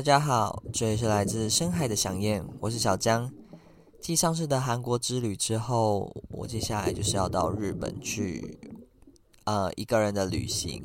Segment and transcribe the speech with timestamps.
[0.00, 3.30] 大家好，这里是来自深海的响燕，我是小江。
[4.00, 8.58] 继上次的韩国之旅之后，我接下来就是要到日本去，
[9.44, 10.82] 呃，一个人的旅行。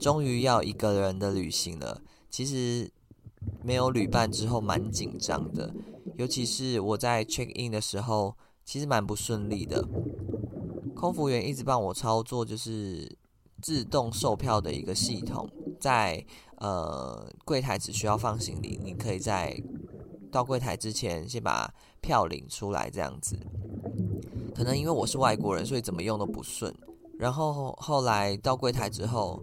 [0.00, 2.00] 终于要一个人的旅行了。
[2.30, 2.90] 其实
[3.62, 5.74] 没有旅伴之后蛮紧张的，
[6.16, 8.34] 尤其是我在 check in 的时候，
[8.64, 9.86] 其实蛮不顺利的。
[10.94, 13.14] 空服员一直帮我操作，就是
[13.60, 15.46] 自动售票的一个系统，
[15.78, 16.24] 在
[16.60, 19.56] 呃柜台只需要放行李，你可以在
[20.30, 23.38] 到柜台之前先把票领出来，这样子。
[24.54, 26.74] 可能因为我是外国人，所以怎么用都不顺。
[27.18, 29.42] 然后后来到柜台之后，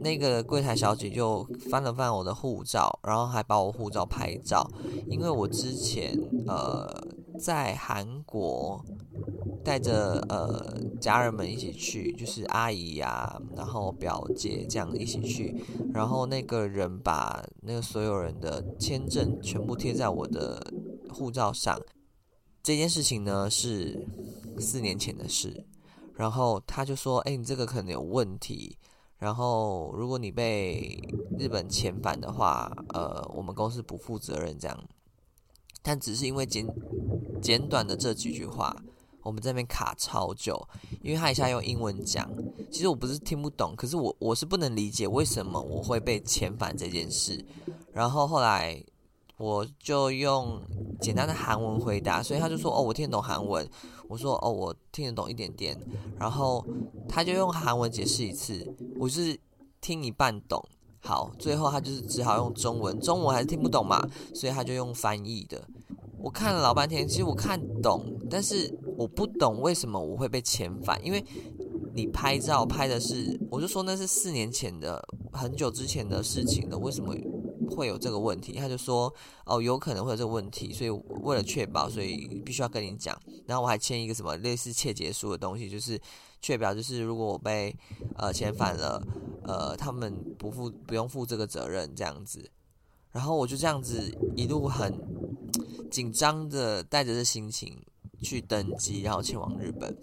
[0.00, 4.70] 那个柜台小姐就翻了翻我的护照，然后还把我护照拍照，
[5.08, 6.86] 因为我之前呃
[7.38, 8.84] 在韩国。
[9.64, 15.56] 带着呃家人们一起去，就是阿姨呀、然后表姐这样一起去，
[15.92, 20.70] 然后那个人把那个所有人的签证全部贴在我的
[21.08, 21.80] 护照上。
[22.62, 24.06] 这件事情呢是
[24.58, 25.64] 四年前的事，
[26.14, 28.76] 然后他就说：“哎，你这个可能有问题，
[29.16, 31.02] 然后如果你被
[31.38, 34.78] 日本遣返的话，呃，我们公司不负责任这样。”
[35.82, 36.66] 但只是因为简
[37.40, 38.76] 简短的这几句话。
[39.24, 40.56] 我们这边卡超久，
[41.02, 42.30] 因为他一下用英文讲，
[42.70, 47.44] 其实我不是听不懂，可是我我是不能理解为什么我会被遣返这件事。
[47.92, 48.80] 然后后来
[49.38, 50.60] 我就用
[51.00, 53.68] 简单的韩文回答，所以他就说：“哦，我听得懂韩文。”
[54.06, 55.76] 我说：“哦，我听得懂一点点。”
[56.20, 56.64] 然后
[57.08, 59.38] 他就用韩文解释一次，我是
[59.80, 60.62] 听一半懂。
[61.00, 65.62] 好，最后他就是只好用中文，中文还是听不懂嘛，所以他就用翻译的。
[66.24, 70.98] 我看了老半天，其实我看懂，但是我不懂为什么我会被遣返。
[71.04, 71.22] 因为
[71.92, 77.14] 你拍照拍的是，我就说那是四年前的，很久之前的事情了，为什么
[77.76, 78.54] 会有这个问题？
[78.54, 79.12] 他就说
[79.44, 83.14] 哦，有可能会有这个问题，所以为了确保，所以必须要跟你讲。
[83.46, 86.00] 然后我还签一个什么类似切结书的东西，就是
[86.40, 87.76] 确保，就是如果我被
[88.16, 89.06] 呃遣返了，
[89.42, 92.50] 呃，他们不负不用负这个责任这样子。
[93.12, 94.90] 然后我就这样子一路很。
[95.94, 97.80] 紧张的带着这心情
[98.20, 99.96] 去登机，然后前往日本。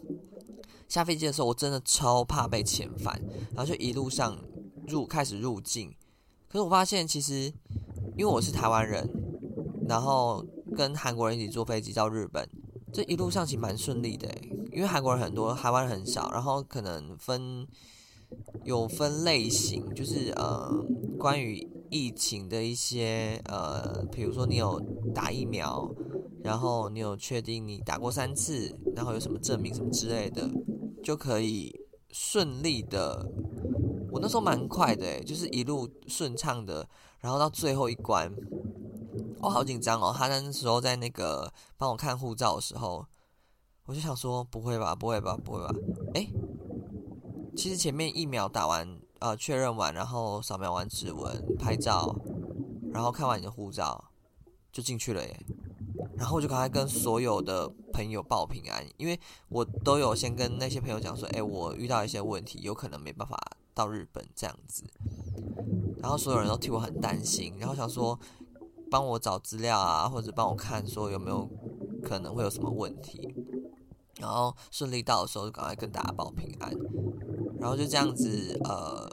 [0.88, 3.22] 下飞机的时候，我真的超怕被遣返，
[3.54, 4.42] 然后就一路上
[4.88, 5.94] 入开始入境。
[6.48, 7.54] 可是我发现，其实
[8.16, 9.06] 因为我是台湾人，
[9.86, 10.46] 然后
[10.78, 12.48] 跟韩国人一起坐飞机到日本，
[12.94, 14.34] 这一路上其实蛮顺利的。
[14.72, 17.68] 因为韩国人很多，台湾人很少，然后可能分
[18.64, 20.70] 有分类型，就是呃，
[21.18, 21.68] 关于。
[21.94, 24.80] 疫情的一些呃，比如说你有
[25.14, 25.94] 打疫苗，
[26.42, 30.50] 然后你有确定你打过三次，然后有什么证明什么之类的，
[31.04, 31.78] 就可以
[32.12, 33.30] 顺利的。
[34.10, 36.88] 我那时候蛮快的，就是一路顺畅的，
[37.20, 38.32] 然后到最后一关，
[39.42, 40.16] 我好紧张哦。
[40.18, 43.06] 他那时候在那个帮我看护照的时候，
[43.86, 45.76] 我就想说不会吧，不会吧，不会吧？
[46.14, 46.26] 诶，
[47.56, 49.00] 其实前面疫苗打完。
[49.22, 52.16] 呃，确认完，然后扫描完指纹、拍照，
[52.92, 54.04] 然后看完你的护照，
[54.72, 55.46] 就进去了耶。
[56.18, 63.38] 然后我就赶快跟所有的朋友报平安，因为我都有先跟那些朋友讲说，哎，我遇到一些问题，有可能没办法
[63.76, 64.86] 到日本这样子。
[66.00, 68.20] 然后所有人都替我很担心，然后想说
[68.90, 71.48] 帮我找资料啊，或者帮我看说有没有
[72.02, 73.36] 可能会有什么问题。
[74.18, 76.74] 然后顺利到的时候，就赶快跟大家报平安。
[77.62, 79.08] 然后就这样子，呃，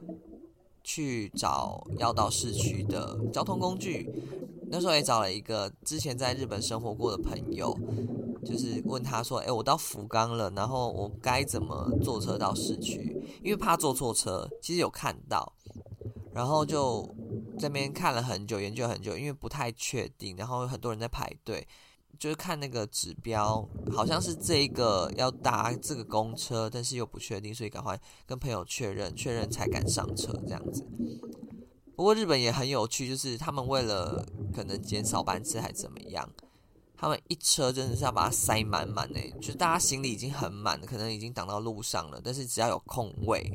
[0.82, 4.10] 去找要到市区的交通工具。
[4.70, 7.78] 那时候也找了一个之前在日本生活过的朋友，
[8.44, 13.16] 就是问他说：“诶，我到福冈了，然后我该怎么坐车到市区？
[13.42, 14.48] 因为怕坐错车。
[14.62, 15.52] 其实有看到，
[16.32, 17.06] 然后就
[17.58, 20.36] 这边看了很久，研究很久，因为不太确定。
[20.36, 21.66] 然后很多人在排队。”
[22.18, 30.84] 就是看那个指标，好像是这个要搭这个公车，但是又不确定，所以赶快跟朋友确认，确认才敢上车这样子。
[31.94, 36.28] 不过日本也很有趣，就是他们为了可能减少班次还怎么样，
[36.96, 43.50] 他们一车真的是要把它塞满满诶，就大家行李已经很满了，可能已经挡到路上了，但是只要有空位，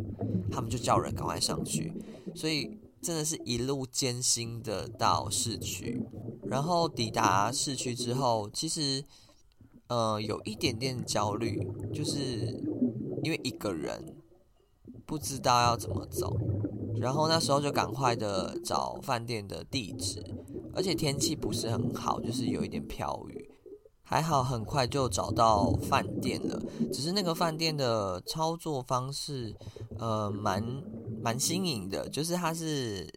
[0.52, 1.94] 他们就叫人赶快上去，
[2.34, 2.78] 所以。
[3.04, 6.02] 真的是一路艰辛的到市区，
[6.46, 9.04] 然后抵达市区之后，其实
[9.88, 12.64] 呃有一点点焦虑，就是
[13.24, 14.16] 因为一个人
[15.06, 16.38] 不知道要怎么走，
[16.96, 20.24] 然后那时候就赶快的找饭店的地址，
[20.74, 23.50] 而且天气不是很好，就是有一点飘雨，
[24.14, 26.62] 还好很快就找到饭店了，
[26.94, 29.56] 只是那个饭店的操作方式
[29.98, 30.84] 呃蛮。
[31.24, 33.10] 蛮新颖的，就是它是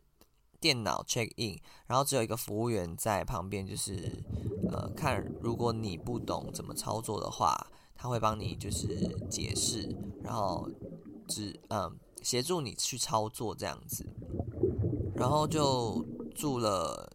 [0.61, 1.59] 电脑 check in，
[1.89, 4.23] 然后只有一个服务员在旁边，就是
[4.71, 7.67] 呃看如果你不懂怎么操作的话，
[7.97, 8.87] 他会帮你就是
[9.29, 10.71] 解释，然后
[11.27, 14.07] 只嗯协助你去操作这样子，
[15.17, 17.11] 然后就住了。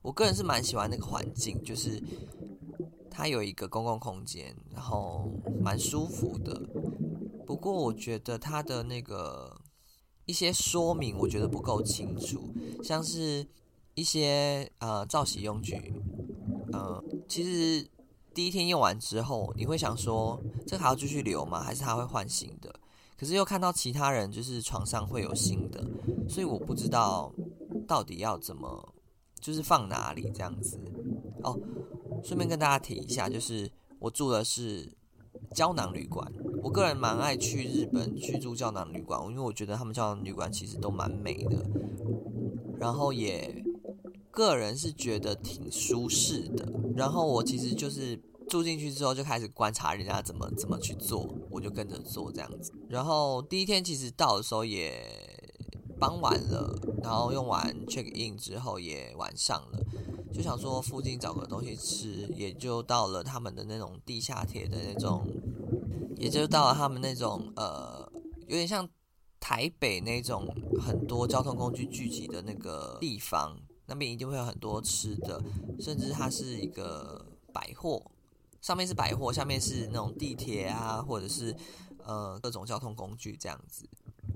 [0.00, 2.02] 我个人是蛮喜欢那个环境，就是
[3.16, 5.30] 它有一个公共空间，然后
[5.62, 6.60] 蛮舒服的。
[7.46, 9.56] 不过我觉得它的那个
[10.26, 12.52] 一些说明，我觉得不够清楚，
[12.82, 13.46] 像是
[13.94, 15.94] 一些呃造洗用具，
[16.72, 17.88] 呃，其实
[18.34, 21.62] 第一天用完之后，你会想说，这还要继续留吗？
[21.62, 22.74] 还是它会换新的？
[23.16, 25.88] 可是又看到其他人就是床上会有新的，
[26.28, 27.32] 所以我不知道
[27.86, 28.93] 到底要怎么。
[29.44, 30.80] 就是放哪里这样子
[31.42, 31.60] 哦。
[32.22, 34.90] 顺便跟大家提一下，就是我住的是
[35.54, 36.32] 胶囊旅馆。
[36.62, 41.62] 我个人蛮爱去日本去住胶囊旅馆，因为我觉得他们胶囊旅馆其实都蛮美的，
[42.78, 43.62] 然后也
[44.30, 46.66] 个人是觉得挺舒适的。
[46.96, 48.18] 然后我其实就是
[48.48, 52.72] 住进去之后就开始观察人家怎么怎么去做，我就跟着做这样子。
[52.88, 55.33] 然后第一天其实到的时候也。
[55.98, 59.78] 傍晚了，然后用完 check in 之后也晚上了，
[60.32, 65.26] 就想说附近找个东西吃，也就到了他们的那种地下铁的那种，
[66.16, 68.10] 也就到了他们那种呃，
[68.46, 68.88] 有点像
[69.38, 70.46] 台北那种
[70.80, 75.42] 很多交通工具聚集的那个地方，那边一定会有很多吃的，
[75.78, 78.10] 甚至它是一个百货，
[78.60, 81.54] 上面是百货，下面是那种地铁啊，或者是
[82.02, 83.88] 呃各种交通工具这样子。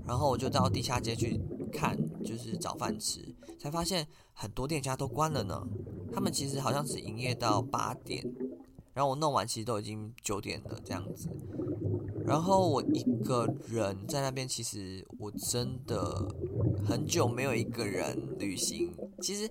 [0.09, 1.39] 然后我就到地下街去
[1.71, 1.95] 看，
[2.25, 3.21] 就是找饭吃，
[3.61, 5.69] 才发现很多店家都关了呢。
[6.11, 8.25] 他们其实好像只营业到八点，
[8.95, 11.29] 然后我弄完其实都已经九点了这样子。
[12.25, 16.35] 然后我一个人在那边，其实我真的
[16.87, 18.95] 很久没有一个人旅行。
[19.21, 19.49] 其实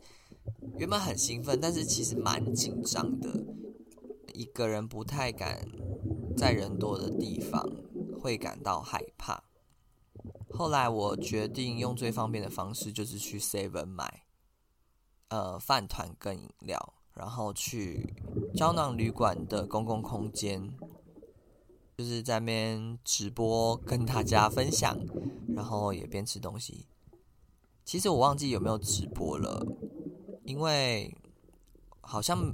[0.78, 3.30] 原本很兴奋，但是其实蛮紧张的。
[4.34, 5.68] 一个人不太敢
[6.36, 7.68] 在人多的地方，
[8.20, 9.44] 会感到害怕。
[10.58, 14.24] 后来我决定用最方便的方式，就是去 Seven 买，
[15.28, 18.16] 呃，饭团跟饮料，然后去
[18.56, 20.74] 胶囊旅馆的公共空间，
[21.96, 24.98] 就是在那边直播跟大家分享，
[25.56, 26.88] 然后也边吃东西。
[27.86, 29.64] 其实我忘记有没有直播了，
[30.44, 31.16] 因为
[32.02, 32.52] 好像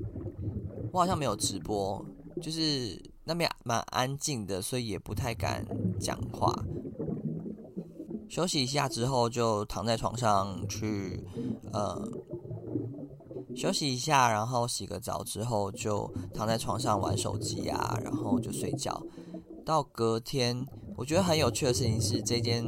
[0.91, 2.05] 我好像没有直播，
[2.41, 5.65] 就是那边蛮安静的，所以也不太敢
[5.97, 6.53] 讲话。
[8.29, 11.23] 休息一下之后，就躺在床上去，
[11.71, 12.01] 呃，
[13.55, 19.01] 休息一下，然后洗个澡之后，就躺在床上玩手机啊，然后就睡觉。
[19.65, 20.65] 到隔天，
[20.97, 22.65] 我觉得很有趣的事情是，这间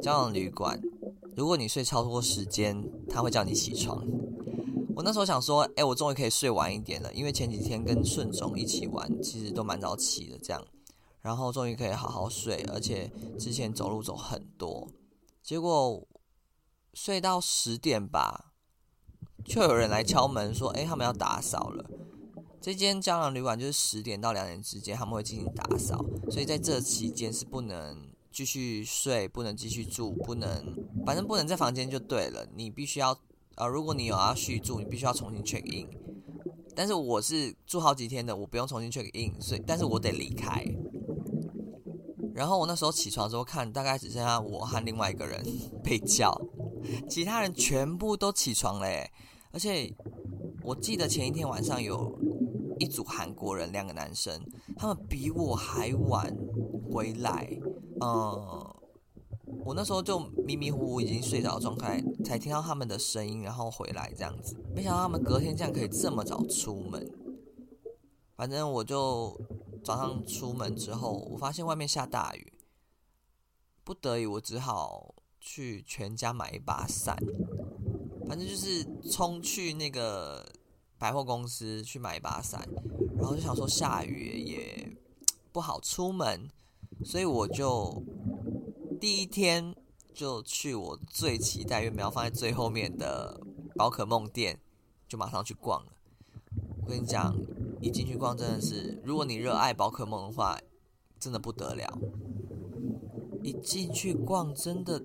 [0.00, 0.80] 胶囊旅馆，
[1.36, 4.04] 如果你睡超多时间，他会叫你起床。
[4.94, 10.62] 我那时候想说，哎，我终于可以睡晚一点了，因为前几天跟顺总一起玩，其实都蛮早起的，这样，
[11.22, 14.88] 然后终于可以好好睡，而且之前走路走很多。
[15.42, 16.06] 结果
[16.92, 18.52] 睡到十点吧，
[19.44, 21.88] 就有人来敲门说：“哎，他们要打扫了。”
[22.60, 30.64] 这间胶囊旅馆就是十点到两点之间他们会进行打扫，所以在这期间是不能继续睡，不能继续住，不能，
[31.04, 32.46] 反正不能在房间就对了。
[32.54, 33.18] 你必须要，
[33.56, 35.88] 呃，如果你有要续住，你必须要重新 check in。
[36.76, 40.64] 但是我是住好几天的，我不用重新 check in，所以但是我得离开。
[42.34, 45.44] 然后我那时候起床之后看，大概只剩下我和另外一个人
[45.84, 46.34] 被叫，
[47.08, 48.86] 其他人全部都起床了。
[49.52, 49.94] 而且
[50.62, 52.18] 我记得前一天晚上有
[52.78, 54.40] 一组韩国人，两个男生，
[54.76, 56.34] 他们比我还晚
[56.90, 57.48] 回来。
[58.00, 58.74] 嗯，
[59.64, 64.56] 我那时候就迷迷糊糊已经睡着状态，才听到他们的声音，然后回来这样子。
[64.74, 67.06] 没想到他们隔天这样可以这么早出门。
[68.36, 69.38] 反正我就。
[69.84, 72.52] 早上出门之后，我发现外面下大雨，
[73.82, 77.16] 不得已我只好去全家买一把伞。
[78.28, 80.46] 反正就是冲去那个
[80.98, 82.66] 百货公司去买一把伞，
[83.18, 84.96] 然后就想说下雨也
[85.50, 86.48] 不好出门，
[87.04, 88.02] 所以我就
[89.00, 89.74] 第一天
[90.14, 93.40] 就去我最期待，原本要放在最后面的
[93.74, 94.60] 宝可梦店，
[95.08, 95.92] 就马上去逛了。
[96.82, 97.36] 我跟你讲。
[97.82, 100.56] 一进去逛真的是，如果你热爱宝可梦的话，
[101.18, 101.98] 真的不得了。
[103.42, 105.02] 一进去逛，真的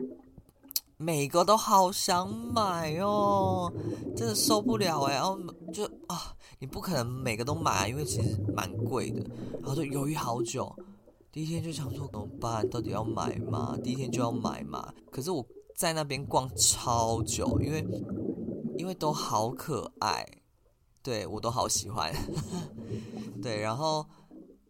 [0.96, 3.74] 每个都好想买哦，
[4.16, 5.16] 真的受不了哎！
[5.16, 5.40] 然后
[5.74, 9.26] 就啊，你不可能每个都买啊，因为其实蛮贵的。
[9.60, 10.72] 然后就犹豫好久，
[11.32, 12.70] 第一天就想说怎么办？
[12.70, 13.76] 到底要买吗？
[13.84, 14.94] 第一天就要买吗？
[15.12, 15.44] 可是我
[15.76, 17.84] 在那边逛超久，因为
[18.78, 20.24] 因为都好可爱，
[21.08, 22.14] 对，我都好喜欢。
[23.42, 24.06] 对，然后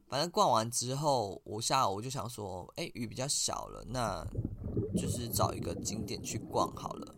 [0.07, 4.23] 反正逛完之后，我下午我就想说，哎，雨比较小了，那
[4.95, 7.15] 就是找一个景点去逛好了。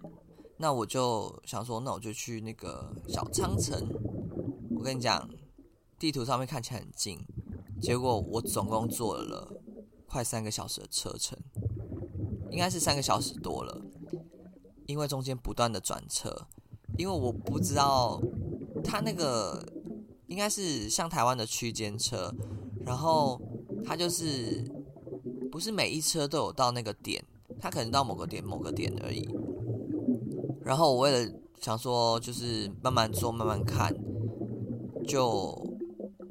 [0.56, 3.90] 那我就想说，那我就去那个小仓城。
[4.78, 5.30] 我跟你讲，
[6.00, 7.20] 地图上面看起来很近，
[7.82, 9.52] 结果我总共坐了
[10.08, 11.38] 快三个小时的车程，
[12.50, 13.82] 应该是三个小时多了，
[14.86, 16.48] 因为中间不断的转车。
[16.98, 18.20] 因为我不知道，
[18.84, 19.66] 它那个
[20.28, 22.34] 应该是像台湾的区间车，
[22.86, 23.42] 然后
[23.84, 24.64] 它就是
[25.52, 27.24] 不是每一车都有到那个点，
[27.60, 29.28] 它可能到某个点某个点而已。
[30.64, 33.94] 然后我为了想说，就是慢慢坐慢慢看，
[35.08, 35.78] 就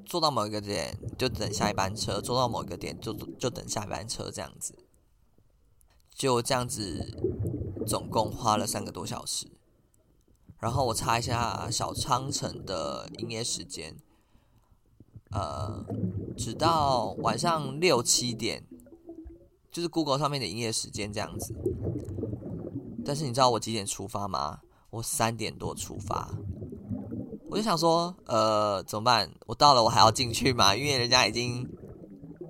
[0.07, 4.75] 坐到某一个点就等下一班车，坐到某一个点就就等下一班车这样子，
[6.15, 7.19] 就这样子，
[7.87, 9.49] 总共花了三个多小时。
[10.61, 13.97] 然后我查一下小仓城的营业时间，
[15.31, 15.85] 呃，
[16.37, 18.65] 直到晚上六七点，
[19.71, 21.55] 就是 Google 上面的营业时间这样子。
[23.05, 24.61] 但是你知道我几点出发吗？
[24.91, 26.35] 我三点多出发，
[27.49, 29.31] 我就想说，呃，怎么办？
[29.47, 30.75] 我到了，我还要进去吗？
[30.75, 31.69] 因为人家已经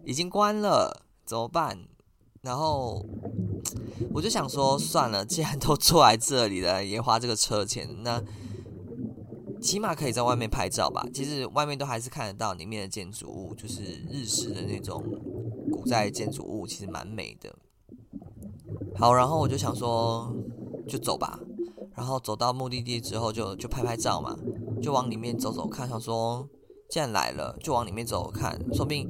[0.04, 1.78] 已经关了，怎么办？
[2.40, 3.04] 然后。
[4.12, 8.22] 我就想说，算了，既然都坐在这里了，也花这个车钱，那
[9.60, 11.06] 起码可以在外面拍照吧。
[11.12, 15.02] 其实外面都还是看得到里面的建筑物，就是日式的那种
[15.72, 17.54] 古代建筑物，其实蛮美的。
[18.96, 20.32] 好，然后我就想说，
[20.86, 21.38] 就走吧。
[21.96, 24.38] 然后走到目的地之后就，就拍拍照嘛，
[24.80, 25.88] 就往里面走走看。
[25.88, 26.48] 想说，
[26.88, 29.08] 既然来了，就往里面走走看，说不定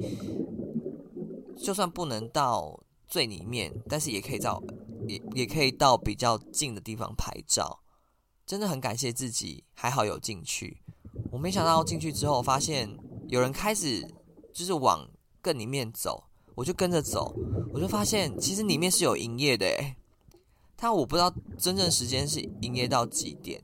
[1.55, 4.63] 就算不能到最里面，但是也可以照。
[5.09, 7.81] 也也可以到比较近的地方拍照，
[8.45, 10.81] 真的很感谢自己，还好有进去。
[11.31, 12.95] 我没想到进去之后，发现
[13.27, 14.07] 有人开始
[14.53, 15.09] 就是往
[15.41, 16.25] 更里面走，
[16.55, 17.35] 我就跟着走，
[17.73, 19.95] 我就发现其实里面是有营业的诶。
[20.75, 23.61] 但我不知道真正时间是营业到几点，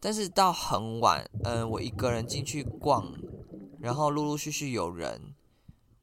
[0.00, 3.12] 但是到很晚，嗯，我一个人进去逛，
[3.78, 5.34] 然后陆陆续续有人，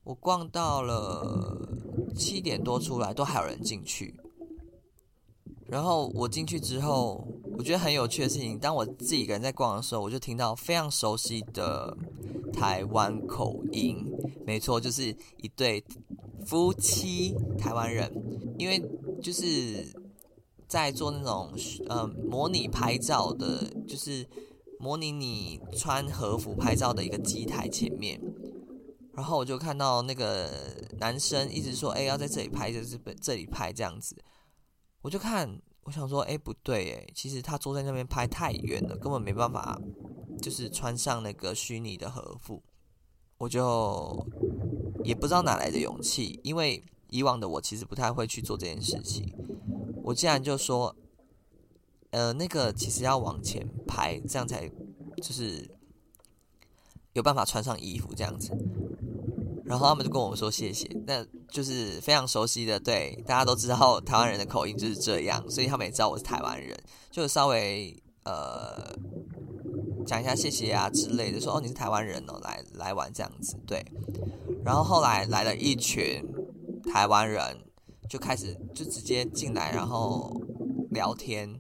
[0.04, 1.78] 我逛到了
[2.16, 4.18] 七点多出来，都还有人进去。
[5.68, 8.58] 然后我进去之后，我觉得很有趣的事情。
[8.60, 11.98] 当我自己一个人在逛的时候，我就听到非常熟悉的
[12.54, 13.98] 台湾口音。
[14.46, 15.08] 没错，就是
[15.38, 15.84] 一对
[16.46, 18.12] 夫妻台湾人，
[18.60, 18.80] 因为
[19.22, 19.92] 就是
[20.68, 21.52] 在做那种
[21.88, 24.24] 呃模拟拍照的，就是
[24.80, 28.22] 模拟你穿和服拍照的一个机台前面。
[29.16, 30.52] 然后我就看到那个
[31.00, 34.16] 男生一直说：“哎，要在这里拍，在这这里拍这样子。”
[35.06, 39.80] 我就看，我想说，哎，不对，哎，其实他坐在那边拍太远了，根本没办法，
[40.42, 42.64] 就是穿上那个虚拟的和服。
[43.38, 44.28] 我就
[45.04, 49.32] 也不知道哪来的勇气，因为以往的我其实不太会去做这件事情。
[50.02, 50.96] 我竟然就说，
[52.10, 54.68] 呃，那个其实要往前拍，这样才
[55.18, 55.70] 就是
[57.14, 58.58] 有办法穿上衣服这样子。
[59.66, 66.78] 然后他们就跟我们说谢谢，那就是非常熟悉的，对，大家都知道台湾人的口音就是这样，所以他们也知道我是台湾人，
[67.10, 68.96] 就稍微呃
[70.06, 73.84] 讲一下谢谢啊之类的，说哦你是台湾人哦，来来玩这样子，对。
[74.64, 76.24] 然后后来来了一群
[76.92, 77.58] 台湾人，
[78.10, 80.42] 就开始就直接进来，然后
[80.92, 81.60] 聊天，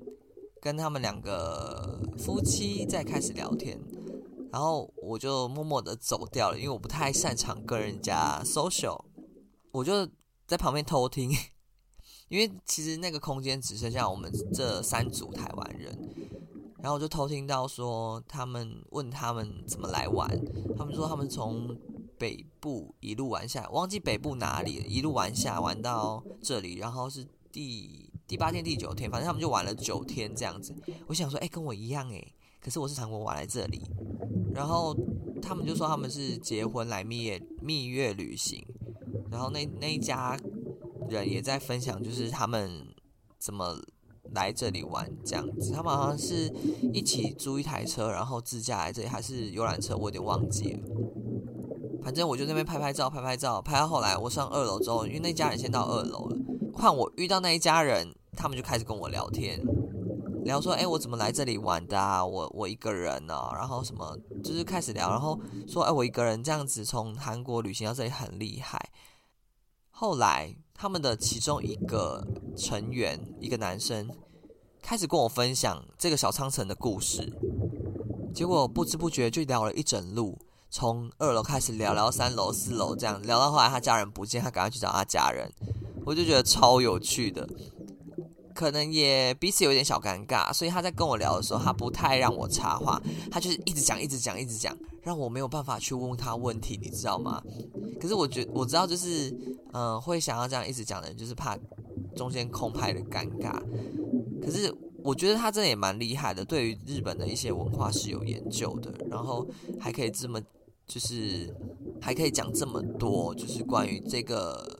[0.62, 3.79] 跟他们两个夫妻在开始聊天。
[4.55, 8.97] 然后我就默默的走掉了，因为我不太擅长跟人家 social，
[9.69, 10.07] 我就
[10.47, 11.29] 在旁边偷听，
[12.29, 15.93] 因为其实那个空间只剩下我们这三组台湾人，
[16.77, 20.25] 然后我就偷听到说他们问他们怎么来玩，
[20.77, 21.77] 他们说他们从
[22.17, 30.74] 北部一路玩下，忘记北部哪里，一路玩下玩到这里，然后是第第八天第九天，反正他们就玩了九天这样子。
[31.07, 32.25] 我想说，哎，跟我一样哎。
[32.65, 33.79] 可是我是韩国玩来这里，
[34.51, 34.91] 然后
[35.39, 38.65] 他们就说他们是结婚来蜜月蜜月旅行，
[39.29, 40.36] 然后那那一家
[41.07, 42.88] 人也在分享，就是他们
[43.38, 43.79] 怎么
[44.31, 45.74] 来这里玩这样子。
[45.74, 46.51] 他们好像是
[46.91, 50.79] 一起租一台车，然后自驾来这里，还是游览车，我有点忘记了。
[52.01, 56.38] 反正我就那边拍拍照，拍拍照，拍到后来我上二楼之后，因为那家人先到二楼了，
[56.74, 59.63] 换我遇到那一家人，他们就开始跟我聊天。
[60.46, 62.24] 聊说，哎，我怎么来这里玩的啊？
[62.24, 68.80] 我我一个人呢、哦，然后什么，就是开始聊，然后说，哎，我一个人这样子从韩国旅行到这里很厉害。
[69.90, 72.24] 后来，他们的其中一个
[72.56, 74.08] 成员，一个男生，
[74.84, 77.34] 开始跟我分享这个小仓城的故事。
[78.32, 80.38] 结果不知不觉就聊了一整路，
[80.70, 85.52] 从二楼开始聊聊三楼、四楼，这样聊到后来他家人不见，他赶快去找他家人，
[86.06, 87.50] 我就觉得超有趣的。
[88.55, 97.43] 可能也彼此有点小尴尬，所以他在跟我聊的时候，他不太让我插话，他就是一直讲、一直讲、一直讲，让我没有办法去问他问题，你知道吗？
[98.00, 99.29] 可是我觉我知道，就是
[99.74, 101.57] 嗯、会想要这样一直讲的人，就是怕
[102.15, 103.62] 中间空拍的尴尬。
[104.41, 109.45] 可是我觉得他真的也蛮厉害的，对于日本的一些文化是有研究的，然后
[109.77, 110.41] 还可以这么
[110.88, 111.53] 就是
[112.00, 114.79] 还可以讲这么多，就是关于这个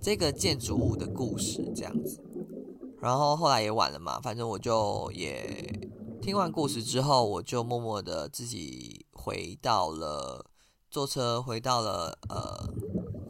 [0.00, 2.20] 这个建筑物的故事这样子。
[3.00, 5.88] 然后后来也晚了嘛，反正我就也
[6.20, 10.44] 听完故事之后，我就默默的自己回到了
[10.90, 12.68] 坐车，回到了呃，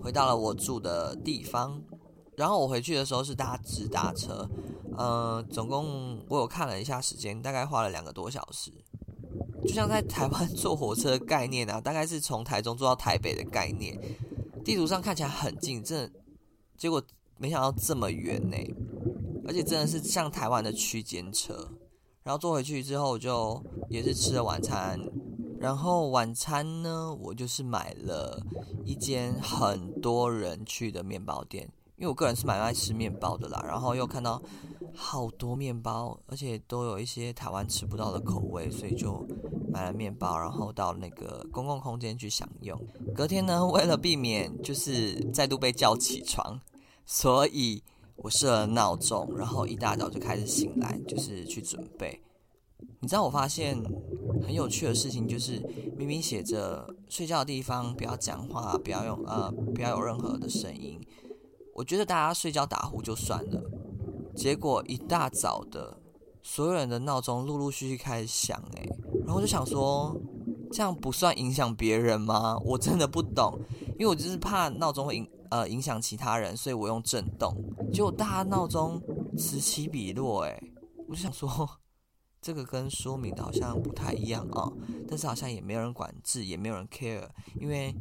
[0.03, 1.83] 回到了我住的地方。
[2.35, 4.49] 然后我回去的时候是搭直达车，
[4.97, 8.73] 呃，总共我有看了一下时间，大概花了两个多小时。
[9.67, 14.01] 就像在台湾 坐火车概念啊，大概是从台中坐到台北的概念。
[14.65, 16.21] 地图上看起来很近，真的，
[16.77, 17.03] 结果
[17.37, 18.57] 没想到这么远呢。
[19.49, 21.67] 而且真的是像台湾的区间车，
[22.23, 25.01] 然后坐回去之后就也是吃了晚餐，
[25.59, 28.39] 然后晚餐呢，我就是买了
[28.85, 34.43] 一间很多人去的面包店，因为我个人是蛮爱吃面包的啦，然后又看到
[34.95, 39.27] 好多面包，而且都有一些台湾吃不到的口味，所以就
[39.73, 42.79] 买了面包，然后到那个公共空间去享用。
[43.15, 46.61] 隔天呢，为了避免就是再度被叫起床，
[47.07, 47.83] 所以。
[48.19, 52.21] 我设了闹钟，然后一大早就开始醒来，就是去准备。
[53.01, 53.77] 你知道我发现
[54.43, 55.61] 很有趣的事情，就是
[55.97, 61.01] 明明写着睡觉的地方不要讲话，不要用呃，不要有任何的声音。
[61.75, 63.63] 我觉得大家睡觉打呼就算了，
[64.35, 65.99] 结果一大早的
[66.43, 68.89] 所有人的闹钟陆陆续续开始响，哎，
[69.25, 70.17] 然后就想说，
[70.73, 72.59] 这样不算影响别人吗？
[72.65, 73.61] 我真的不懂，
[73.93, 75.29] 因为我就是怕闹钟会影。
[75.51, 77.55] 呃，影响其他人，所以我用震动，
[77.93, 79.01] 结果大家闹钟
[79.37, 80.73] 此起彼落，诶，
[81.07, 81.69] 我就想说，
[82.41, 84.71] 这个跟说明的好像不太一样啊、
[85.09, 87.95] 但是好像也没有人管制，也没有人 care，因为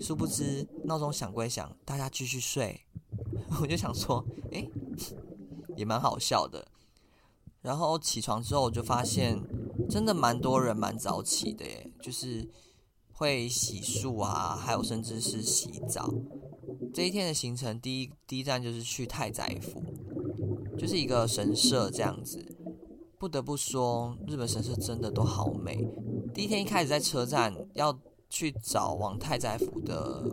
[0.00, 2.80] 殊不知闹钟响归响，大家继续睡，
[3.60, 4.70] 我就想说，诶，
[5.76, 6.66] 也蛮好笑的。
[7.62, 9.42] 然后起床之后，我就发现
[9.90, 12.48] 真的蛮多人蛮早起的，耶，就是
[13.12, 16.08] 会洗漱啊，还有甚至是洗澡。
[16.92, 19.82] 这一天的行程，第一第一站就是去太宰府，
[20.78, 22.56] 就是一个神社这样子。
[23.18, 25.86] 不得不说，日本神社真的都好美。
[26.34, 27.98] 第一天一开始在车站要
[28.28, 30.24] 去找往太宰府的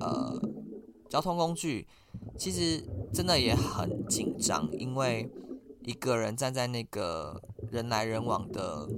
[0.00, 0.40] 呃
[1.08, 1.86] 交通工具，
[2.38, 5.30] 其实真的也很紧张，因为
[5.82, 8.88] 一个人站在那个人来人往的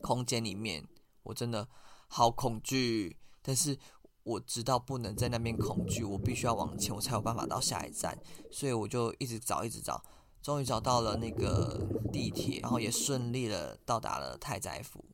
[0.00, 0.84] 空间里面，
[1.24, 1.68] 我真的
[2.08, 3.16] 好恐惧。
[3.42, 3.78] 但是。
[4.22, 8.18] 我知道不能在那边恐惧，我必须要往前，我才有办法到下一站。
[8.50, 10.02] 所以我就一直找，一直找，
[10.42, 11.80] 终于找到了那个
[12.12, 15.04] 地铁，然后也顺利的到达了太宰府。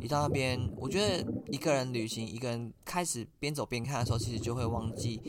[0.00, 5.20] 一到那边，我觉得一个人旅行，一个人开始边走边看的时候，其实就会忘记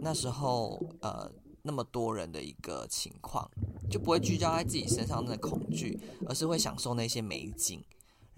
[0.00, 1.30] 那时候呃
[1.62, 3.50] 那么多人的一个情况，
[3.90, 7.82] 就不会聚焦在自己身上的恐惧，而是会享受那些美景。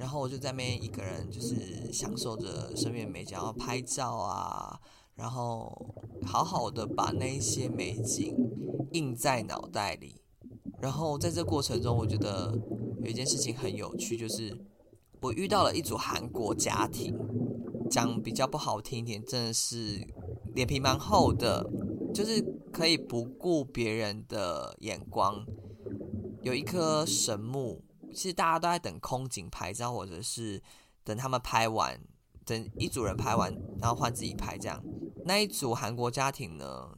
[0.01, 4.81] 然后我就在那边一个人，就是享受着身边美景，然后拍照啊，
[5.15, 8.35] 然后好好的把那些美景
[8.93, 10.23] 印在脑袋里。
[10.81, 12.59] 然后在这过程中，我觉得
[13.03, 14.57] 有一件事情很有趣，就是
[15.21, 17.15] 我遇到了一组韩国家庭，
[17.91, 20.03] 讲比较不好听一点，真的是
[20.55, 21.69] 脸皮蛮厚的，
[22.15, 25.45] 就是可以不顾别人的眼光，
[26.41, 27.83] 有一颗神木。
[28.13, 30.63] 其实大家都在等空景拍照，或者是
[31.05, 32.01] 等他们拍完，
[32.45, 34.83] 等一组人拍完，然后换自己拍这样。
[35.25, 36.91] 那一组韩国家庭呢，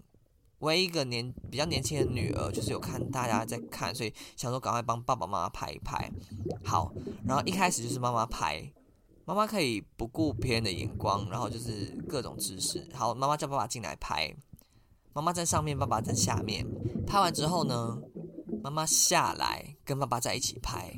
[0.60, 6.10] 唯一一个年比较年轻的女儿，就是有看大家在看，所以想说赶快帮爸爸妈妈拍一拍。
[6.64, 6.92] 好，
[7.26, 8.72] 然后一开始就是妈妈拍，
[9.24, 12.88] 妈妈可以不顾别人的眼光，然后就是各种姿势。
[12.94, 14.34] 好，妈妈叫爸爸进来拍，
[15.12, 16.66] 妈妈在上面，爸爸在下面。
[17.06, 18.00] 拍完之后呢，
[18.62, 20.94] 妈妈下来跟爸爸在一起拍，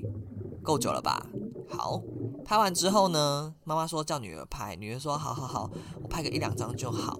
[0.62, 1.26] 够久了吧？
[1.68, 2.02] 好，
[2.44, 5.70] 拍完之后呢，妈妈说叫女儿拍，女儿说好好好，
[6.02, 7.18] 我拍个一两张就好。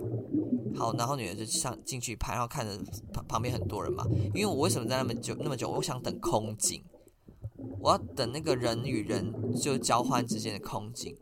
[0.77, 2.77] 好，然后女儿就上进去拍，然后看着
[3.13, 4.05] 旁旁边很多人嘛，
[4.35, 5.71] 因为我为什么在那么久那么久？
[5.71, 6.85] 我想等空景，
[7.81, 11.17] 我要等那个人与人就交换之间的空景。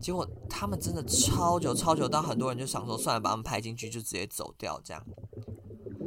[0.00, 5.04] 结果他们真的超久超久，到很多人就想说算了，把他们拍进去就直接走掉这样。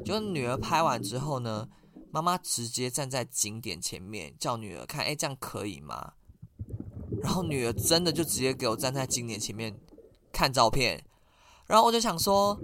[0.05, 1.67] 就女儿拍完之后呢，
[2.13, 6.13] 妈妈直接站在景点前面叫女儿看，哎，这样可以吗？
[7.23, 9.75] 然后女儿真的就直接给我站在景点前面
[10.31, 11.03] 看照片，
[11.65, 12.55] 然后我就想说，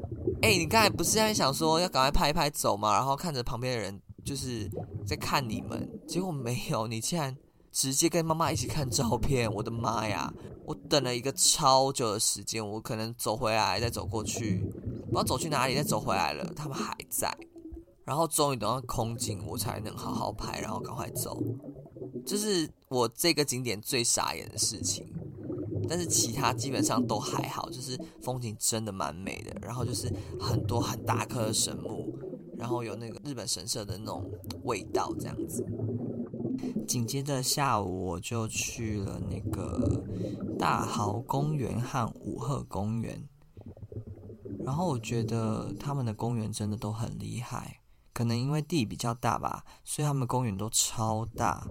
[0.44, 2.94] 哎，你刚才不是在想说要赶快拍一拍走吗？
[2.94, 4.70] 然后看着旁边的人就是
[5.04, 7.36] 在看你们，结果没有，你竟然
[7.72, 10.32] 直接跟妈妈一起看照片，我的妈呀！
[10.68, 14.60] 我等了一个超久的时间，我可能走回来再走过去，
[15.06, 17.36] 不知道走去哪里，再走回来了，他们还在。
[18.10, 21.44] 然后终于等到空景，我才能好好拍，然后赶快走。
[22.26, 25.06] 这是我这个景点最傻眼的事情，
[25.88, 29.56] 但是其他基本上都还好，就是风景真的蛮美的。
[29.62, 32.12] 然后就是很多很大颗的神木，
[32.58, 34.28] 然后有那个日本神社的那种
[34.64, 35.64] 味道，这样子。
[36.88, 40.04] 紧接着下午我就去了那个
[40.58, 43.24] 大豪公园和五鹤公园，
[44.66, 47.79] 然后我觉得他们的公园真的都很厉害。
[48.20, 51.66] 可能因为地比较大吧，所以他们公园都超大，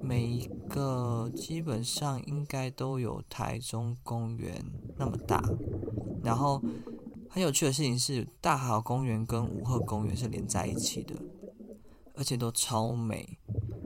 [0.00, 4.64] 每一个基本上应该都有台中公园
[4.96, 5.44] 那么大。
[6.24, 6.62] 然后
[7.28, 11.14] 很有趣的事情是，大豪公园跟五鹤公园是连在一起的，
[12.14, 13.38] 而且都超美。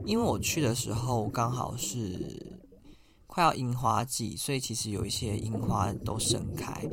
[0.05, 2.57] 因为我去的时候刚好是
[3.27, 6.89] 快要樱花季，所以其实有一些樱花都盛开。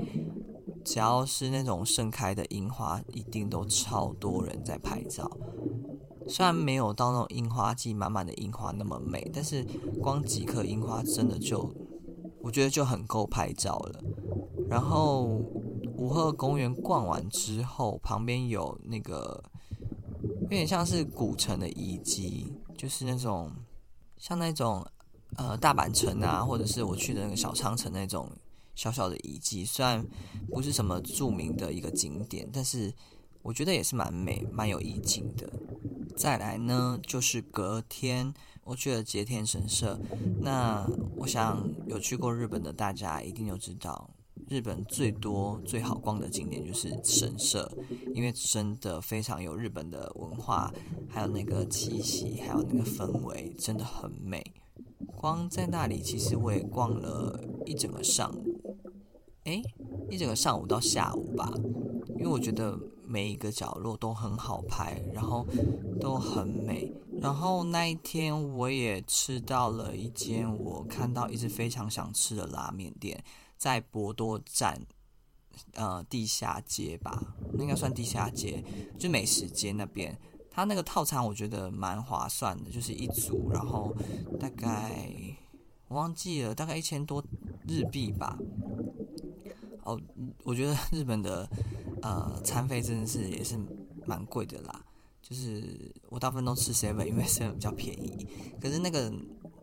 [0.84, 5.30] 只要是那种盛开的樱花，一定都超多人在拍照。
[6.28, 9.64] 虽然没有到那种樱花季满满的樱花那么美，但是
[10.02, 11.74] 光几颗樱花真的就，
[12.40, 14.00] 我觉得就很够拍照了。
[14.68, 15.24] 然后
[15.96, 19.42] 五鹤公园逛完之后，旁边有那个
[20.42, 23.50] 有点像是古城的遗迹，就是那种
[24.18, 24.86] 像那种
[25.36, 28.30] 呃大阪城啊，或者是我去的那个小仓城那种。
[28.74, 30.04] 小小的遗迹，虽然
[30.50, 32.92] 不是什么著名的一个景点，但是
[33.42, 35.50] 我觉得也是蛮美、蛮有意境的。
[36.16, 38.32] 再来呢，就是隔天
[38.62, 39.98] 我去了结田神社。
[40.40, 44.10] 那我想有去过日本的大家一定都知道，
[44.48, 47.70] 日本最多最好逛的景点就是神社，
[48.14, 50.72] 因为真的非常有日本的文化，
[51.08, 54.44] 还有那个气息，还有那个氛围，真的很美。
[55.16, 58.53] 光在那里，其实我也逛了一整个上午，
[59.44, 59.62] 诶，
[60.10, 61.52] 一整个上午到下午吧，
[62.16, 65.46] 因为我觉得每一个角落都很好拍，然后
[66.00, 66.90] 都很美。
[67.20, 73.22] 然后那一天我也吃到了一间我看到一直非常想吃的拉面店，
[73.56, 74.80] 在博多站，
[75.74, 78.64] 呃，地下街吧，那应该算地下街，
[78.98, 80.18] 就美食街那边。
[80.50, 83.94] 他那个套餐我觉得蛮划算的，就是一组，然后
[84.38, 85.08] 大概
[85.88, 87.22] 我忘记了，大概一千多
[87.68, 88.38] 日币吧。
[89.84, 90.00] 哦，
[90.42, 91.48] 我觉得 日本的
[92.02, 93.58] 呃餐费真的是也是
[94.06, 94.84] 蛮贵的啦。
[95.22, 98.26] 就是我大部分都吃 seven，因为 seven 比较便宜。
[98.60, 99.12] 可是那个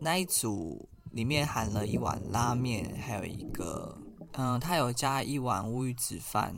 [0.00, 3.96] 那一组里面含了一碗拉面，还有一个
[4.32, 6.54] 嗯，他有加一碗乌鱼子饭，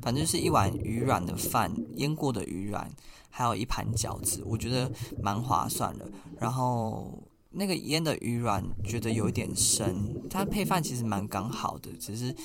[0.00, 2.90] 反正是一碗鱼软的饭，腌过的鱼软。
[3.34, 6.06] 还有一盘饺子，我觉得蛮划算的。
[6.38, 12.36] 然后那个腌的鱼软觉得有一点生，它配饭其实蛮刚好的，只是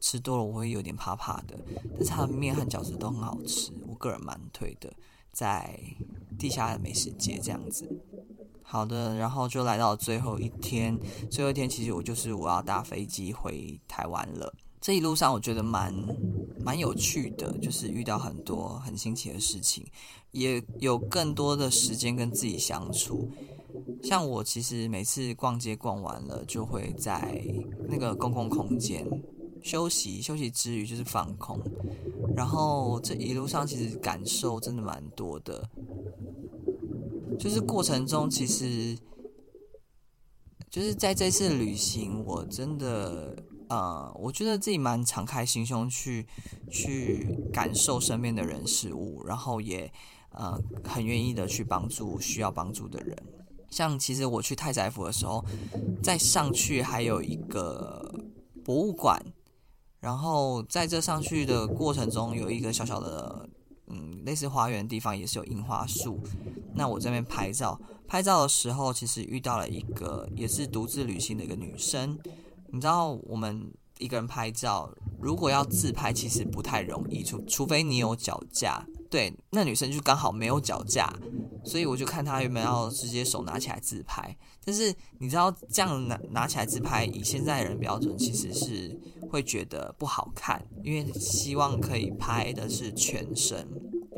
[0.00, 1.58] 吃多了我会有点怕怕的。
[1.94, 4.92] 但是它的面和饺子都很好吃，我个人蛮推的。
[5.32, 5.78] 在
[6.38, 7.86] 地下的美食街这样子。
[8.62, 10.98] 好的，然后就来到最后一天，
[11.30, 14.52] 最后一天其实我就是我要搭飞机回台湾了。
[14.80, 15.94] 这一路上我觉得蛮
[16.64, 19.86] 蛮有趣的，就是遇到很多很新奇的事情，
[20.32, 23.30] 也有更多的时间跟自己相处。
[24.02, 27.44] 像我其实每次逛街逛完了，就会在
[27.88, 29.06] 那个公共空间
[29.66, 31.60] 休息，休息之余就是放空。
[32.36, 35.68] 然后这一路上其实感受真的蛮多的，
[37.38, 38.96] 就是过程中其实
[40.70, 43.36] 就是在这次旅行，我真的。
[43.68, 46.24] 呃，我觉得自己蛮敞开心胸去
[46.70, 49.92] 去感受身边的人事物，然后也
[50.30, 53.20] 呃很愿意的去帮助需要帮助的人。
[53.68, 55.44] 像其实我去太宰府的时候，
[56.00, 58.08] 在上去还有一个
[58.64, 59.20] 博物馆，
[60.06, 63.48] 然后在这上去的过程中，有一个小小的
[63.88, 66.20] 嗯类似花园的地方，也是有樱花树。
[66.76, 72.16] 那我这边拍照，拍照的时候，其实遇到了一个也是独自旅行的一个女生。
[72.68, 74.88] 你知道我们一个人拍照，
[75.20, 78.86] 如果要自拍，其实不太容易，除除非你有脚架。
[79.10, 81.12] 对，那女生就刚好没有脚架，
[81.64, 84.36] 所以我就看她有没有要直接手拿起来自拍。
[84.64, 88.96] 但是你知道这样拿拿起来自拍，以现在人标准，其实是
[89.30, 93.68] 会觉得不好看，因为希望可以拍的是全身。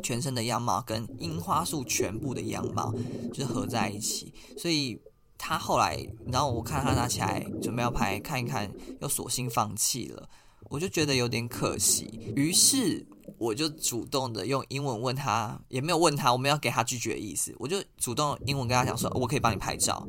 [0.01, 2.95] 全身的样貌跟樱花树全部的样貌
[3.33, 4.97] 就是合在一起，所以
[5.37, 5.99] 他后来，
[6.31, 10.29] 然后我看他拿起来准备要拍，看一看，又索性放弃了，
[10.71, 12.33] 我就觉得有点可惜。
[12.37, 13.05] 于是
[13.39, 20.07] 我就主动的用英文问他，也没有问他，我没有给他拒绝的意思，我就主动英文跟他讲说，我可以帮你拍照，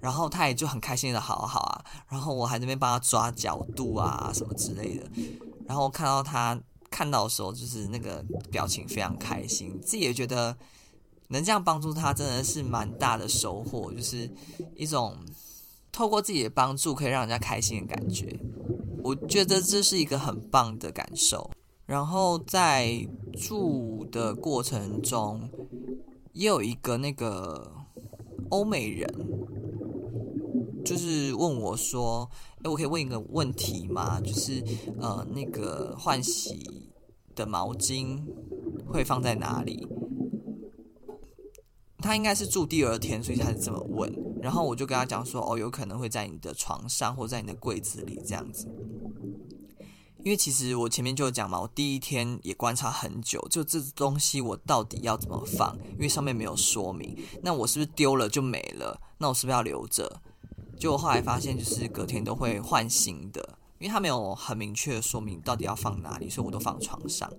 [0.00, 5.10] 然后他也就很开心的，好好啊，然后我还在那边帮他抓角度啊什么之类的，
[5.66, 6.60] 然后看到他。
[6.92, 10.54] 看到的时候，就是那个表情非常开心，自己也觉得
[11.28, 14.28] 能这样帮助他，真的是蛮大的收获，就是
[14.74, 15.16] 一种
[15.92, 18.36] 透过自己的帮助可以让人家开心的感觉。
[19.04, 21.48] 我觉得这是一个很棒的感受。
[21.86, 25.48] 然后在住的过程中，
[26.32, 27.72] 也有一个那个
[28.48, 29.08] 欧美人，
[30.90, 32.28] 就是问我说。
[32.62, 34.20] 诶，我可以问一个问题吗？
[34.20, 34.62] 就是
[35.00, 36.92] 呃，那个换洗
[37.34, 38.22] 的毛巾
[38.86, 39.88] 会放在哪里？
[42.02, 44.14] 他应该是住第二天，所以他是这么问。
[44.42, 48.68] 然后我就跟他讲说，哦，有可能会在你的床上，或在你的柜子里这样子。
[50.22, 55.74] 因为其实我前面就有讲嘛，我第一天也观察很久，就这东西我到底要怎么放？
[55.92, 59.00] 因为上面没有说明，那我是不是丢了就没了？
[59.16, 60.20] 那我是不是要留着？
[60.80, 67.30] 就我后来发现，就是隔天都会换新的，因为他没有很明确说明到底要放哪里，所以我都放床上。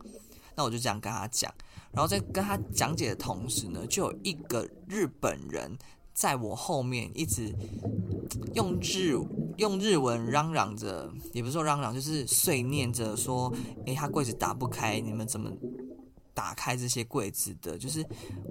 [0.56, 1.52] 那我就这样跟他讲，
[1.92, 5.76] 然后在跟他讲解的同时呢，就有一个日本人
[6.14, 7.52] 在我后面一直
[8.54, 9.18] 用日
[9.58, 13.52] 用日文嚷嚷着，也不是说嚷嚷，就是碎念着说
[13.88, 15.52] ：“诶，他柜子打不开，你们怎么
[16.36, 18.06] 打开这些柜子的？”就是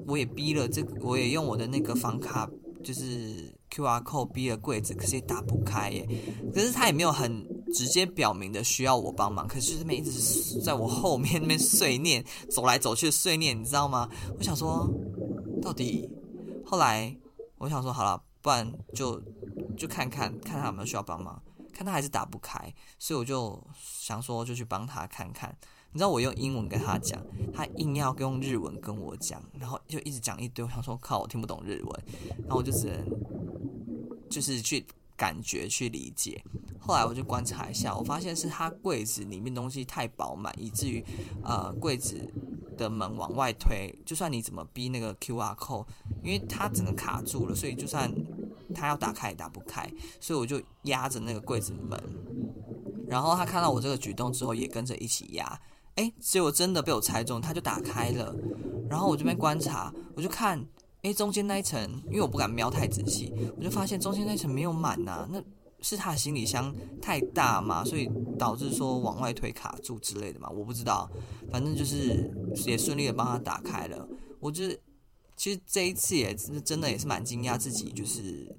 [0.05, 2.51] 我也逼了这个，我也用我的那个房卡。
[2.83, 6.07] 就是 QR code 逼了柜子，可是也打不开耶。
[6.53, 14.09] 可是他也没有很直接表明的需要我帮忙，可是这边一直在我后面那边碎念，走来走去的碎念，你知道吗？
[14.37, 14.89] 我想说，
[15.63, 16.11] 到底
[16.65, 17.17] 后来
[17.59, 19.23] 我想说，好了，不然就
[19.77, 21.41] 就看看看他有没有需要帮忙，
[21.73, 25.57] 看他还是打不开，所以我就想说，就去帮他看看。
[25.93, 27.21] 你知道我用英文跟他讲，
[27.53, 30.65] 他硬要用日文跟我讲，然后就一直讲一堆。
[30.65, 32.05] 我想说，靠，我听不懂日文，
[32.43, 32.97] 然后我就只能
[34.31, 36.43] 就是去感觉去理解。
[36.79, 41.05] 后来我就观察一下，我发现是他柜子里面东西太饱满，以至于
[41.43, 42.17] 呃柜子
[42.79, 45.85] 的门往外推，就算你怎么逼那个 QR 柜
[46.23, 48.11] 因为它整个卡住了，所以就算
[48.75, 49.87] 他要打开也打不开，
[50.21, 52.01] 所以我就压着那个柜子门。
[53.07, 55.61] 然后他看到我这个举动之后，也跟着一起压。
[55.97, 58.35] 哎，结果真的被我猜中，他就打开了。
[58.89, 60.65] 然后我这边观察，我就看，
[61.03, 65.29] 哎，中间那一层，因为我不敢瞄太仔细，我就发现中间那一层没有满呐。
[65.31, 65.43] 那
[65.81, 71.11] 是他的行李箱太大嘛，所以导致说往外推卡住之类的嘛，我不知道。
[71.51, 72.31] 反正就是
[72.67, 74.09] 也顺利的帮他打开了。
[74.39, 74.79] 我觉得
[75.37, 78.55] 其实这一次也真的也是蛮惊讶自己，就是。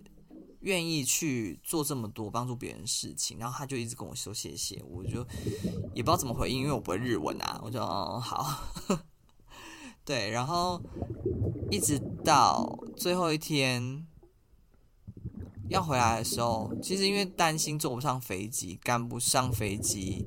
[0.62, 5.26] 愿意去做这么多帮助别人事情，然后他就一直跟我说谢谢，我就
[5.96, 8.64] 也不知道怎么回应，因为我不会日文啊，我就哦好，
[10.04, 10.82] 对，然后
[11.70, 14.06] 一直到最后一天
[15.70, 20.26] 要回来的时候，其实因为担心坐不上飞机，赶不上飞机，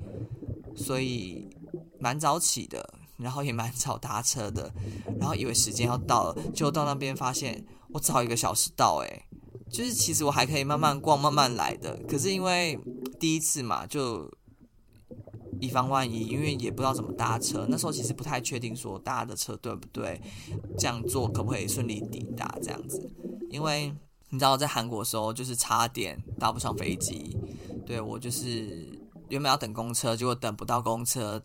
[0.76, 1.48] 所以
[1.98, 4.72] 蛮早起的，然后也蛮早搭车的，
[5.18, 9.22] 然后以为时间要到了，就到那边发现我早一个小时到，欸，诶。
[9.70, 12.78] 就是其实我还可以慢慢逛、慢慢来的，可是因为
[13.18, 14.30] 第一次嘛，就
[15.64, 20.20] 以防万一，因为也不知道怎么搭车，那时候其实不太确定说搭的车对不对，
[20.78, 23.10] 这样做可不可以顺利抵达这样子。
[23.50, 23.94] 因为
[24.28, 27.36] 你知道在韩国的时候，就是差点搭不上飞机，
[27.86, 28.98] 对，我就是
[29.28, 31.42] 原本要等公车，结果等不到公车，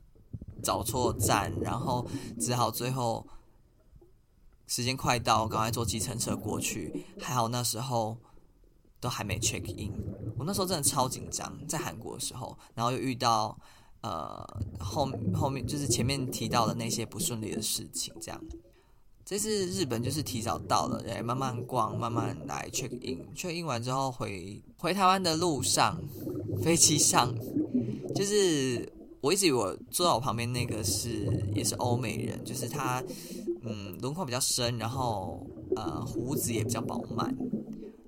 [0.63, 2.05] 找错站，然后
[2.39, 3.25] 只好最后。
[4.71, 7.03] 时间快到，赶快坐计程车过去。
[7.19, 8.15] 还好那时候
[8.99, 9.91] 都还没 check in，
[10.37, 13.59] 我那时候真的超紧张，在韩国的时候，然后又遇到
[14.01, 14.45] 呃
[14.79, 18.41] 后后面就是前面提到的那些不顺利的事情，这样。
[19.25, 23.25] 这次日本就是提早到了，对，慢慢逛，慢慢来 check in。
[23.35, 26.01] check in 完之后回回台湾的路上，
[26.63, 27.33] 飞机上
[28.15, 33.03] 就是我一直以为我坐在我旁边那个是也是欧美人，就是他。
[33.61, 37.35] 嗯，轮廓比较深，然后呃胡子也比较饱满，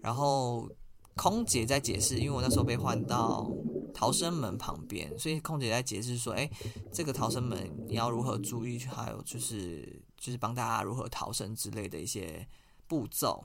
[0.02, 0.66] 然后
[1.18, 3.52] 空姐在解释，因为我那时候被换到
[3.94, 6.50] 逃生门旁边，所以空姐在解释说，哎，
[6.92, 12.48] 这个逃生门你要如何注意，还有就是就是帮大家如何逃生之类的一些
[12.88, 13.44] 步骤。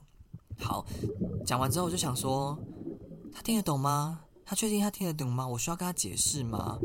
[0.59, 0.85] 好，
[1.45, 2.57] 讲完之后我就想说，
[3.33, 4.21] 他听得懂吗？
[4.45, 5.47] 他确定他听得懂吗？
[5.47, 6.79] 我需要跟他解释吗？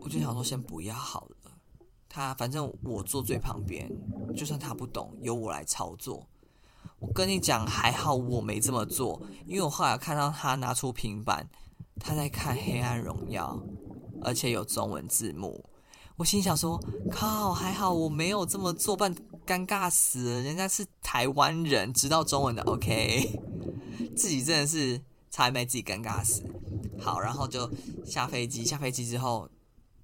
[0.00, 1.52] 我就想说，先不要好了。
[2.08, 3.88] 他反正我坐最旁边，
[4.34, 6.26] 就算他不懂，由我来操作。
[6.98, 11.48] 我跟你讲，还好我没这么做，因为我后来看到他拿出平板，
[11.98, 13.60] 他在看《黑暗荣耀》，
[14.22, 15.64] 而且有中文字幕。
[16.16, 19.14] 我心想说：靠，还好我没有这么做，不然
[19.46, 20.42] 尴尬死。
[20.42, 23.40] 人家是台湾人，知道中文的，OK。
[24.16, 26.42] 自己真的是差点被自己尴尬死。
[26.98, 27.70] 好，然后就
[28.04, 29.48] 下飞机，下飞机之后。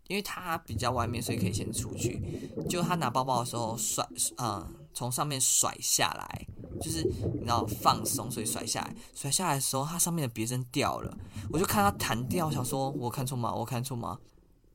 [0.06, 2.20] 因为他比较外面，所以可以先出去。
[2.68, 4.62] 就他拿包包的时候摔，嗯，
[4.94, 6.46] 从上面甩下来，
[6.80, 8.94] 就是你知道放松，所以甩下来。
[9.12, 11.14] 甩下来的时候，它上面的别针掉了，
[11.50, 13.52] 我就看他弹掉，我想说我看错吗？
[13.52, 14.18] 我看错吗？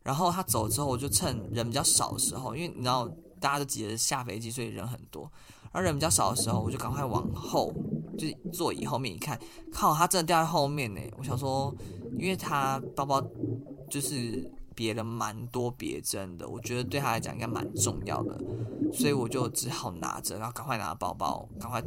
[0.04, 3.08] 然后他走之后，我就趁人比较少的时候，因为你知道
[3.40, 5.32] 大家都急着下飞机，所以人很多。
[5.72, 7.74] 而人比较少的时候，我就赶快往后，
[8.18, 9.40] 就是座椅后面一看，
[9.72, 11.02] 靠，他真的掉在后面呢。
[11.18, 11.74] 我想说，
[12.18, 13.22] 因为他包包
[13.90, 14.52] 就是。
[14.76, 18.42] 别了蛮多别针的，我觉得对他来讲应该蛮重要的，
[18.94, 21.82] 所以我就只好拿着，然后赶快拿包包，赶快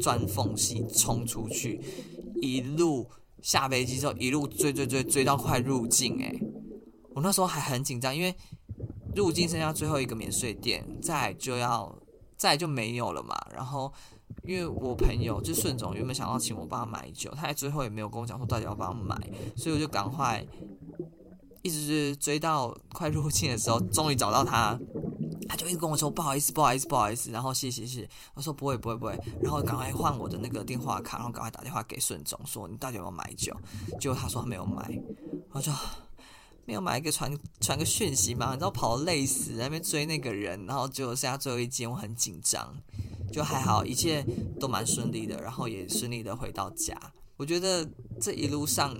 [0.00, 1.80] 钻缝隙冲出去，
[2.40, 3.08] 一路
[3.40, 6.40] 下飞机之后一路追追追追到快入境，诶，
[7.14, 8.34] 我那时候还很紧张，因为
[9.14, 11.94] 入境剩下最后一个免税店，再就要
[12.36, 13.34] 再就没有了嘛。
[13.54, 13.92] 然后
[14.44, 19.16] 因为我朋友就顺总原本想要请我帮他买酒，他在最后也没有跟我讲说到底要帮他买，
[19.56, 20.44] 所以我就赶快。
[21.64, 24.76] 一直是追到快入境的时候，终于找到他，
[25.52, 33.54] 他就一直跟我说不好意思，不好意思，不好意思，然后谢谢谢，我说不会不会不会，然后赶快换我的那个电话卡，然后赶快打电话给顺总说你到底有没有买酒？
[34.00, 34.98] 结果他说他没有买，
[35.50, 35.70] 我就
[36.64, 42.74] 没有买，一个传传个讯息嘛，你知道跑累死，在那边追那个人，然后结果剩下最后一间，我很紧张，
[43.30, 44.24] 就还好，一切
[44.58, 46.98] 都蛮顺利的，然后也顺利的回到家。
[47.36, 47.86] 我觉得
[48.18, 48.96] 这一路上。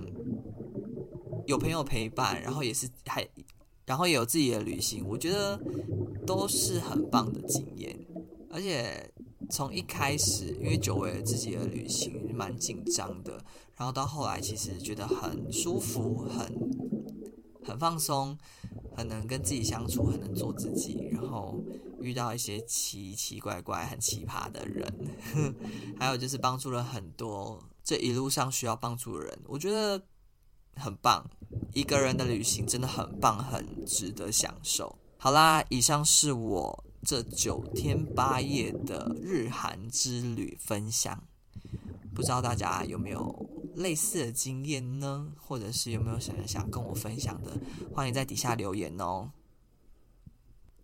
[1.45, 3.21] 有朋友陪伴，然后也是还，
[3.85, 5.59] 然后也有自己的旅行，我觉得
[6.25, 7.99] 都是很棒的经验。
[8.49, 9.11] 而且
[9.49, 13.33] 从一开始，因为久违了自己的旅行，蛮紧张的，
[13.75, 16.47] 然后到后来其实觉得很舒服，很
[17.63, 18.37] 很放松，
[18.95, 21.09] 很能跟自己相处，很能做自己。
[21.11, 21.61] 然后
[21.99, 24.93] 遇到一些奇奇怪怪、很奇葩的人，
[25.99, 29.39] 还有就是帮助了很多这一路上需要帮助的人。
[29.47, 30.01] 我觉得。
[30.75, 31.29] 很棒，
[31.73, 34.97] 一个人的旅行真的很棒，很值得享受。
[35.17, 41.23] 好啦，以上是我这九天八夜的日韩之旅分享，
[42.13, 45.31] 不知道大家有没有类似的经验呢？
[45.37, 47.51] 或者是有没有什么想跟我分享的？
[47.93, 49.31] 欢迎在底下留言哦。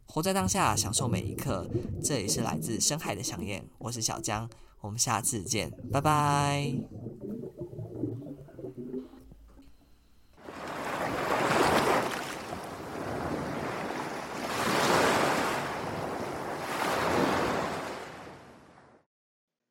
[0.05, 1.69] 活在当下，享受每一刻。
[2.03, 4.49] 这里是来自深海的想念，我是小江，
[4.81, 7.38] 我们下次见，拜拜。